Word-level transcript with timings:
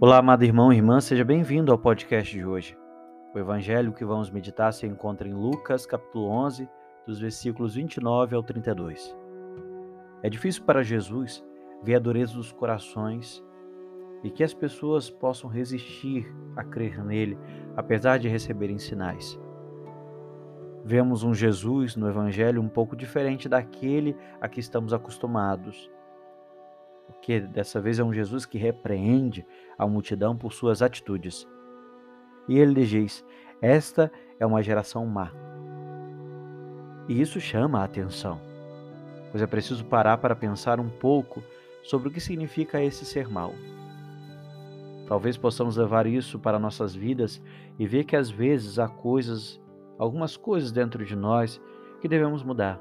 Olá, 0.00 0.18
amado 0.18 0.44
irmão 0.44 0.72
e 0.72 0.76
irmã, 0.76 1.00
seja 1.00 1.24
bem-vindo 1.24 1.72
ao 1.72 1.78
podcast 1.78 2.32
de 2.32 2.46
hoje. 2.46 2.78
O 3.34 3.38
evangelho 3.38 3.92
que 3.92 4.04
vamos 4.04 4.30
meditar 4.30 4.72
se 4.72 4.86
encontra 4.86 5.26
em 5.26 5.34
Lucas, 5.34 5.86
capítulo 5.86 6.28
11, 6.28 6.68
dos 7.04 7.18
versículos 7.18 7.74
29 7.74 8.36
ao 8.36 8.42
32. 8.44 9.12
É 10.22 10.30
difícil 10.30 10.62
para 10.62 10.84
Jesus 10.84 11.44
ver 11.82 11.96
a 11.96 11.98
dureza 11.98 12.34
dos 12.34 12.52
corações 12.52 13.44
e 14.22 14.30
que 14.30 14.44
as 14.44 14.54
pessoas 14.54 15.10
possam 15.10 15.50
resistir 15.50 16.32
a 16.54 16.62
crer 16.62 17.04
nele, 17.04 17.36
apesar 17.76 18.20
de 18.20 18.28
receberem 18.28 18.78
sinais. 18.78 19.36
Vemos 20.84 21.24
um 21.24 21.34
Jesus 21.34 21.96
no 21.96 22.08
evangelho 22.08 22.62
um 22.62 22.68
pouco 22.68 22.94
diferente 22.94 23.48
daquele 23.48 24.14
a 24.40 24.48
que 24.48 24.60
estamos 24.60 24.92
acostumados 24.92 25.90
porque 27.18 27.40
dessa 27.40 27.80
vez 27.80 27.98
é 27.98 28.04
um 28.04 28.14
Jesus 28.14 28.46
que 28.46 28.56
repreende 28.56 29.44
a 29.76 29.86
multidão 29.86 30.36
por 30.36 30.52
suas 30.52 30.80
atitudes. 30.80 31.46
E 32.48 32.58
ele 32.58 32.86
diz: 32.86 33.24
Esta 33.60 34.10
é 34.40 34.46
uma 34.46 34.62
geração 34.62 35.04
má. 35.04 35.30
E 37.08 37.20
isso 37.20 37.40
chama 37.40 37.80
a 37.80 37.84
atenção, 37.84 38.40
pois 39.30 39.42
é 39.42 39.46
preciso 39.46 39.84
parar 39.84 40.16
para 40.18 40.36
pensar 40.36 40.80
um 40.80 40.88
pouco 40.88 41.42
sobre 41.82 42.08
o 42.08 42.10
que 42.10 42.20
significa 42.20 42.82
esse 42.82 43.04
ser 43.04 43.28
mau. 43.28 43.52
Talvez 45.06 45.36
possamos 45.36 45.76
levar 45.76 46.06
isso 46.06 46.38
para 46.38 46.58
nossas 46.58 46.94
vidas 46.94 47.42
e 47.78 47.86
ver 47.86 48.04
que 48.04 48.14
às 48.14 48.30
vezes 48.30 48.78
há 48.78 48.88
coisas, 48.88 49.60
algumas 49.98 50.36
coisas 50.36 50.70
dentro 50.70 51.04
de 51.04 51.16
nós 51.16 51.60
que 52.00 52.08
devemos 52.08 52.42
mudar. 52.42 52.80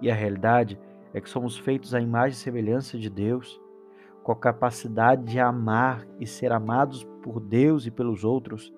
E 0.00 0.10
a 0.10 0.14
realidade 0.14 0.78
é 0.78 0.91
é 1.14 1.20
que 1.20 1.28
somos 1.28 1.58
feitos 1.58 1.94
à 1.94 2.00
imagem 2.00 2.32
e 2.32 2.40
semelhança 2.40 2.98
de 2.98 3.10
Deus, 3.10 3.60
com 4.22 4.32
a 4.32 4.36
capacidade 4.36 5.24
de 5.24 5.38
amar 5.38 6.06
e 6.18 6.26
ser 6.26 6.52
amados 6.52 7.04
por 7.22 7.40
Deus 7.40 7.86
e 7.86 7.90
pelos 7.90 8.24
outros, 8.24 8.72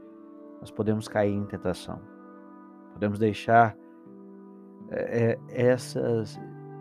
nós 0.60 0.70
podemos 0.70 1.06
cair 1.06 1.32
em 1.32 1.44
tentação. 1.44 2.00
Podemos 2.92 3.18
deixar 3.18 3.76
é, 4.90 5.38
é 5.48 5.66
essas, 5.66 6.40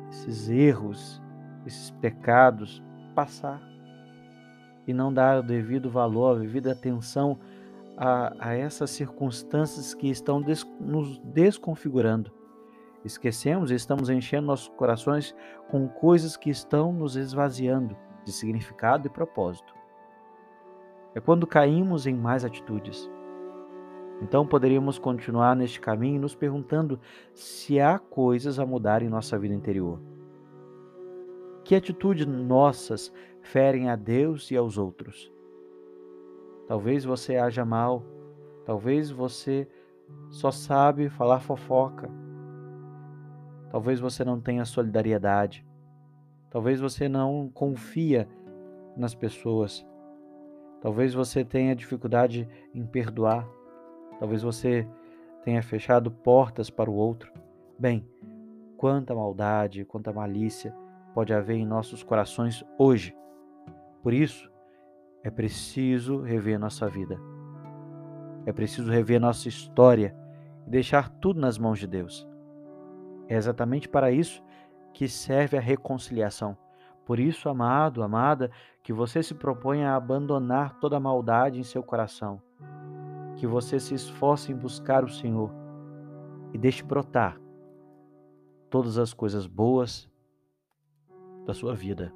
esses 0.09 0.49
erros, 0.49 1.21
esses 1.65 1.91
pecados 1.91 2.81
passar 3.13 3.61
e 4.87 4.93
não 4.93 5.13
dar 5.13 5.39
o 5.39 5.43
devido 5.43 5.89
valor, 5.89 6.37
a 6.37 6.39
devida 6.39 6.71
atenção 6.71 7.39
a, 7.97 8.33
a 8.39 8.53
essas 8.55 8.89
circunstâncias 8.89 9.93
que 9.93 10.09
estão 10.09 10.41
des, 10.41 10.65
nos 10.79 11.19
desconfigurando 11.19 12.31
Esquecemos 13.03 13.69
e 13.69 13.75
estamos 13.75 14.09
enchendo 14.09 14.47
nossos 14.47 14.69
corações 14.69 15.35
com 15.69 15.87
coisas 15.87 16.37
que 16.37 16.49
estão 16.49 16.93
nos 16.93 17.15
esvaziando 17.15 17.97
de 18.23 18.31
significado 18.31 19.07
e 19.07 19.09
propósito. 19.09 19.73
É 21.13 21.19
quando 21.19 21.45
caímos 21.45 22.07
em 22.07 22.15
mais 22.15 22.45
atitudes. 22.45 23.09
Então 24.21 24.47
poderíamos 24.47 24.97
continuar 24.97 25.55
neste 25.55 25.81
caminho 25.81 26.21
nos 26.21 26.33
perguntando 26.33 26.99
se 27.33 27.79
há 27.79 27.99
coisas 27.99 28.57
a 28.57 28.65
mudar 28.65 29.01
em 29.01 29.09
nossa 29.09 29.37
vida 29.37 29.53
interior. 29.53 29.99
Que 31.63 31.75
atitudes 31.75 32.25
nossas 32.25 33.11
ferem 33.41 33.89
a 33.89 33.95
Deus 33.95 34.49
e 34.49 34.55
aos 34.55 34.77
outros? 34.77 35.31
Talvez 36.67 37.03
você 37.03 37.35
haja 37.35 37.65
mal, 37.65 38.03
talvez 38.65 39.11
você 39.11 39.67
só 40.29 40.51
sabe 40.51 41.09
falar 41.09 41.39
fofoca, 41.39 42.09
Talvez 43.73 43.99
você 43.99 44.23
não 44.23 44.39
tenha 44.39 44.65
solidariedade. 44.65 45.65
Talvez 46.51 46.79
você 46.79 47.09
não 47.09 47.49
confia 47.51 48.29
nas 48.95 49.15
pessoas. 49.15 49.83
Talvez 50.79 51.15
você 51.15 51.43
tenha 51.43 51.75
dificuldade 51.75 52.47
em 52.71 52.85
perdoar. 52.85 53.49
Talvez 54.19 54.43
você 54.43 54.87
tenha 55.43 55.63
fechado 55.63 56.11
portas 56.11 56.69
para 56.69 56.87
o 56.87 56.93
outro. 56.93 57.33
Bem, 57.79 58.07
quanta 58.77 59.15
maldade, 59.15 59.85
quanta 59.85 60.13
malícia 60.13 60.71
pode 61.15 61.33
haver 61.33 61.55
em 61.55 61.65
nossos 61.65 62.03
corações 62.03 62.63
hoje. 62.77 63.17
Por 64.03 64.13
isso, 64.13 64.51
é 65.23 65.31
preciso 65.31 66.21
rever 66.21 66.59
nossa 66.59 66.87
vida. 66.87 67.19
É 68.45 68.53
preciso 68.53 68.91
rever 68.91 69.19
nossa 69.19 69.49
história 69.49 70.15
e 70.67 70.69
deixar 70.69 71.09
tudo 71.09 71.39
nas 71.39 71.57
mãos 71.57 71.79
de 71.79 71.87
Deus. 71.87 72.31
É 73.27 73.35
exatamente 73.35 73.87
para 73.87 74.11
isso 74.11 74.43
que 74.93 75.07
serve 75.07 75.57
a 75.57 75.61
reconciliação. 75.61 76.57
Por 77.05 77.19
isso, 77.19 77.49
amado, 77.49 78.03
amada, 78.03 78.49
que 78.81 78.93
você 78.93 79.21
se 79.21 79.33
proponha 79.33 79.91
a 79.91 79.95
abandonar 79.95 80.79
toda 80.79 80.99
maldade 80.99 81.59
em 81.59 81.63
seu 81.63 81.83
coração. 81.83 82.41
Que 83.35 83.47
você 83.47 83.79
se 83.79 83.93
esforce 83.93 84.51
em 84.51 84.55
buscar 84.55 85.03
o 85.03 85.09
Senhor 85.09 85.51
e 86.53 86.57
deixe 86.57 86.83
brotar 86.83 87.39
todas 88.69 88.97
as 88.97 89.13
coisas 89.13 89.45
boas 89.47 90.09
da 91.45 91.53
sua 91.53 91.75
vida. 91.75 92.13